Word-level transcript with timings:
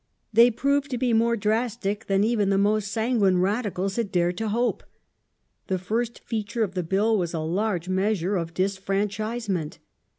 They 0.33 0.49
proved 0.49 0.89
to 0.89 0.97
be 0.97 1.13
more 1.13 1.37
drastic 1.37 2.07
than 2.07 2.23
even 2.23 2.49
the 2.49 2.57
most 2.57 2.91
sanguine 2.91 3.37
Radicals 3.37 3.97
had 3.97 4.11
dared 4.11 4.35
to 4.39 4.49
hope. 4.49 4.81
The 5.67 5.77
first 5.77 6.21
feature 6.23 6.63
of 6.63 6.73
the 6.73 6.81
Bill 6.81 7.15
was 7.15 7.35
a 7.35 7.39
large 7.41 7.87
measure 7.87 8.35
of 8.35 8.55
disfranchisement. 8.55 9.77